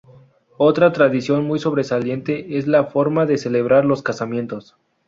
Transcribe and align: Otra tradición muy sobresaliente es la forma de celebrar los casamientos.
Otra 0.57 0.91
tradición 0.93 1.43
muy 1.45 1.59
sobresaliente 1.59 2.57
es 2.57 2.65
la 2.65 2.85
forma 2.85 3.27
de 3.27 3.37
celebrar 3.37 3.85
los 3.85 4.01
casamientos. 4.01 4.75